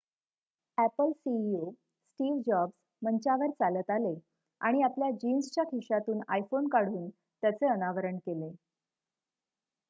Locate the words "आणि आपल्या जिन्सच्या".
4.61-5.63